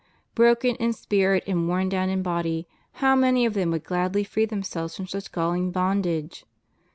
Broken 0.33 0.75
in 0.77 0.93
spirit 0.93 1.43
and 1.45 1.67
worn 1.67 1.87
down 1.87 2.09
in 2.09 2.23
body, 2.23 2.67
how 2.93 3.15
many 3.15 3.45
of 3.45 3.53
them 3.53 3.69
would 3.69 3.83
gladly 3.83 4.23
free 4.23 4.45
themselves 4.45 4.95
from 4.95 5.05
such 5.05 5.31
galling 5.31 5.69
bondage! 5.69 6.43